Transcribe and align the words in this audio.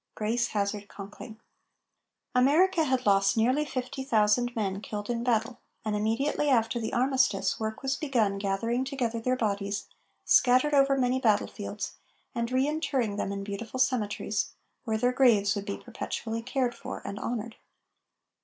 GRACE 0.15 0.47
HAZARD 0.47 0.87
CONKLING. 0.87 1.39
America 2.33 2.85
had 2.85 3.05
lost 3.05 3.37
nearly 3.37 3.63
fifty 3.63 4.03
thousand 4.03 4.55
men 4.55 4.81
killed 4.81 5.11
in 5.11 5.23
battle, 5.23 5.59
and 5.85 5.95
immediately 5.95 6.49
after 6.49 6.79
the 6.79 6.91
armistice, 6.91 7.59
work 7.59 7.83
was 7.83 7.97
begun 7.97 8.39
gathering 8.39 8.83
together 8.83 9.19
their 9.19 9.35
bodies, 9.35 9.85
scattered 10.25 10.73
over 10.73 10.97
many 10.97 11.19
battlefields, 11.21 11.97
and 12.33 12.51
re 12.51 12.67
interring 12.67 13.17
them 13.17 13.31
in 13.31 13.43
beautiful 13.43 13.79
cemeteries, 13.79 14.53
where 14.85 14.97
their 14.97 15.13
graves 15.13 15.53
would 15.53 15.67
be 15.67 15.77
perpetually 15.77 16.41
cared 16.41 16.73
for 16.73 17.03
and 17.05 17.19
honored. 17.19 17.57